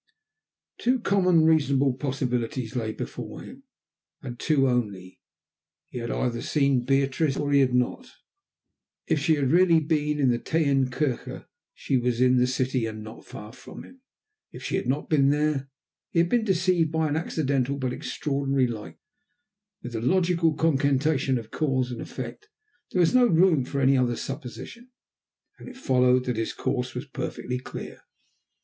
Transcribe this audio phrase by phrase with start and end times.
[0.79, 3.61] Two common, reasonable possibilities lay before him,
[4.23, 5.19] and two only.
[5.89, 8.09] He had either seen Beatrice, or he had not.
[9.05, 11.45] If she had really been in the Teyn Kirche,
[11.75, 14.01] she was in the city and not far from him.
[14.51, 15.69] If she had not been there,
[16.09, 19.01] he had been deceived by an accidental but extraordinary likeness.
[19.83, 22.49] Within the logical concatenation of cause and effect
[22.91, 24.89] there was no room for any other supposition,
[25.59, 28.01] and it followed that his course was perfectly clear.